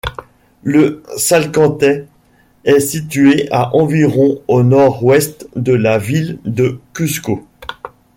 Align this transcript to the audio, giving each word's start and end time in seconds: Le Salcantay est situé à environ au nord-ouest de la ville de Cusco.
Le 0.63 1.03
Salcantay 1.15 2.07
est 2.63 2.79
situé 2.79 3.47
à 3.51 3.75
environ 3.75 4.41
au 4.47 4.63
nord-ouest 4.63 5.47
de 5.55 5.73
la 5.73 5.99
ville 5.99 6.39
de 6.43 6.79
Cusco. 6.95 7.47